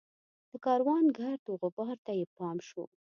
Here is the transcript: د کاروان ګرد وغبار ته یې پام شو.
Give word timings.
د 0.51 0.53
کاروان 0.65 1.05
ګرد 1.17 1.43
وغبار 1.47 1.95
ته 2.05 2.11
یې 2.19 2.25
پام 2.37 2.57
شو. 2.67 2.83